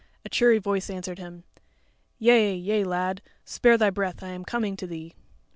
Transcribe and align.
A 0.25 0.29
cheery 0.29 0.57
voice 0.57 0.89
answered 0.89 1.19
him: 1.19 1.43
"Yea, 2.17 2.55
yea, 2.55 2.83
lad; 2.83 3.21
spare 3.45 3.77
thy 3.77 3.91
breath; 3.91 4.23
I 4.23 4.29
am 4.29 4.43
coming 4.43 4.75
to 4.77 4.87
thee." 4.87 5.13